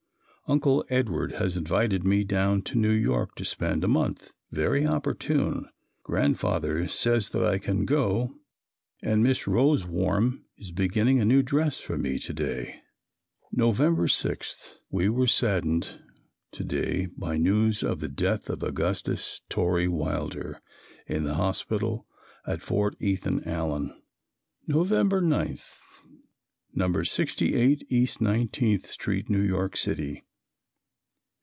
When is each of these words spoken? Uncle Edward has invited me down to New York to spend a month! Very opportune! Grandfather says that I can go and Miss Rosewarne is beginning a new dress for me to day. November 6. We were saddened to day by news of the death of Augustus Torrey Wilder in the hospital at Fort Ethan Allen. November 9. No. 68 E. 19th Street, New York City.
Uncle 0.47 0.83
Edward 0.89 1.31
has 1.35 1.55
invited 1.55 2.03
me 2.03 2.25
down 2.25 2.61
to 2.61 2.77
New 2.77 2.91
York 2.91 3.35
to 3.35 3.45
spend 3.45 3.85
a 3.85 3.87
month! 3.87 4.33
Very 4.51 4.85
opportune! 4.85 5.69
Grandfather 6.03 6.89
says 6.89 7.29
that 7.29 7.45
I 7.45 7.57
can 7.57 7.85
go 7.85 8.35
and 9.01 9.23
Miss 9.23 9.47
Rosewarne 9.47 10.43
is 10.57 10.73
beginning 10.73 11.21
a 11.21 11.25
new 11.25 11.41
dress 11.41 11.79
for 11.79 11.97
me 11.97 12.19
to 12.19 12.33
day. 12.33 12.81
November 13.53 14.09
6. 14.09 14.79
We 14.89 15.07
were 15.07 15.25
saddened 15.25 16.01
to 16.51 16.65
day 16.65 17.05
by 17.15 17.37
news 17.37 17.81
of 17.81 18.01
the 18.01 18.09
death 18.09 18.49
of 18.49 18.61
Augustus 18.61 19.39
Torrey 19.47 19.87
Wilder 19.87 20.59
in 21.07 21.23
the 21.23 21.35
hospital 21.35 22.05
at 22.45 22.61
Fort 22.61 22.97
Ethan 22.99 23.47
Allen. 23.47 23.97
November 24.67 25.21
9. 25.21 25.57
No. 26.73 27.03
68 27.03 27.85
E. 27.87 28.05
19th 28.05 28.87
Street, 28.87 29.29
New 29.29 29.41
York 29.43 29.77
City. 29.77 30.25